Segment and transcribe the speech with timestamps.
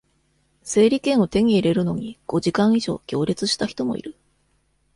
[0.63, 4.15] 整理券を手に入れるのに、五時間以上行列した人もいる。